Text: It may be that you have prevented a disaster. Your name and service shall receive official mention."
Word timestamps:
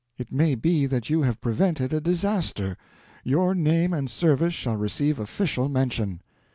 It 0.17 0.31
may 0.31 0.55
be 0.55 0.87
that 0.87 1.11
you 1.11 1.21
have 1.21 1.39
prevented 1.41 1.93
a 1.93 2.01
disaster. 2.01 2.75
Your 3.23 3.53
name 3.53 3.93
and 3.93 4.09
service 4.09 4.55
shall 4.55 4.75
receive 4.75 5.19
official 5.19 5.69
mention." 5.69 6.23